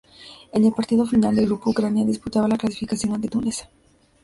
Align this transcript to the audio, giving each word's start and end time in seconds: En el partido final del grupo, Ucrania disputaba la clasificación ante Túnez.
En 0.51 0.65
el 0.65 0.73
partido 0.73 1.05
final 1.05 1.35
del 1.35 1.45
grupo, 1.45 1.69
Ucrania 1.69 2.03
disputaba 2.03 2.47
la 2.47 2.57
clasificación 2.57 3.13
ante 3.13 3.27
Túnez. 3.27 3.67